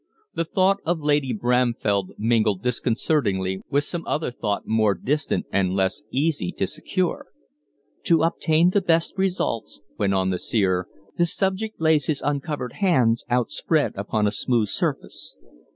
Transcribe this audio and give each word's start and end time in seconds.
The 0.33 0.45
thought 0.45 0.79
of 0.83 1.01
Lady 1.01 1.31
Bramfell 1.31 2.09
mingled 2.17 2.63
disconcertingly 2.63 3.61
with 3.69 3.83
some 3.83 4.03
other 4.07 4.31
thought 4.31 4.65
more 4.65 4.95
distant 4.95 5.45
and 5.51 5.75
less 5.75 6.01
easy 6.09 6.51
to 6.53 6.65
secure. 6.65 7.27
"To 8.05 8.23
obtain 8.23 8.71
the 8.71 8.81
best 8.81 9.13
results," 9.15 9.79
went 9.99 10.15
on 10.15 10.31
the 10.31 10.39
seer, 10.39 10.87
"the 11.19 11.27
subject 11.27 11.79
lays 11.79 12.05
his 12.07 12.23
uncovered 12.23 12.73
hands 12.73 13.23
outspread 13.29 13.93
upon 13.95 14.25
a 14.25 14.31
smooth 14.31 14.69
surface." 14.69 15.37